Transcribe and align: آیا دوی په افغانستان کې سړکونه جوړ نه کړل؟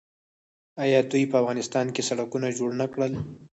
آیا 0.83 0.99
دوی 1.11 1.23
په 1.31 1.35
افغانستان 1.41 1.85
کې 1.95 2.07
سړکونه 2.09 2.47
جوړ 2.57 2.69
نه 2.81 2.85
کړل؟ 2.93 3.13